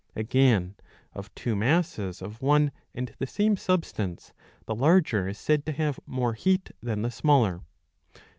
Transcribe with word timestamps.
^^ 0.01 0.03
Again, 0.19 0.73
of 1.13 1.31
two 1.35 1.55
masses 1.55 2.23
of 2.23 2.41
one 2.41 2.71
and 2.95 3.13
the 3.19 3.27
same 3.27 3.55
substance, 3.55 4.33
the 4.65 4.73
larger 4.73 5.27
is 5.27 5.37
said 5.37 5.63
to 5.67 5.71
have 5.73 5.99
more 6.07 6.33
heat 6.33 6.71
than 6.81 7.03
the 7.03 7.11
smaller. 7.11 7.61